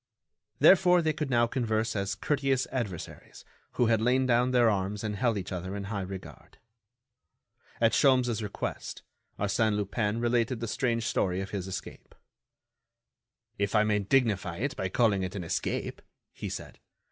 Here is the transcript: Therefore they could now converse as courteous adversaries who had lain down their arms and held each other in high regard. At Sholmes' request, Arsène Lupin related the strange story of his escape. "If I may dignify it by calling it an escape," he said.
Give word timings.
Therefore 0.57 1.03
they 1.03 1.13
could 1.13 1.29
now 1.29 1.45
converse 1.45 1.95
as 1.95 2.15
courteous 2.15 2.65
adversaries 2.71 3.45
who 3.73 3.85
had 3.85 4.01
lain 4.01 4.25
down 4.25 4.49
their 4.49 4.67
arms 4.67 5.03
and 5.03 5.15
held 5.15 5.37
each 5.37 5.51
other 5.51 5.75
in 5.75 5.83
high 5.83 6.01
regard. 6.01 6.57
At 7.79 7.91
Sholmes' 7.91 8.41
request, 8.41 9.03
Arsène 9.37 9.75
Lupin 9.75 10.19
related 10.19 10.59
the 10.59 10.67
strange 10.67 11.05
story 11.05 11.39
of 11.39 11.51
his 11.51 11.67
escape. 11.67 12.15
"If 13.59 13.75
I 13.75 13.83
may 13.83 13.99
dignify 13.99 14.57
it 14.57 14.75
by 14.75 14.89
calling 14.89 15.21
it 15.21 15.35
an 15.35 15.43
escape," 15.43 16.01
he 16.33 16.49
said. 16.49 16.79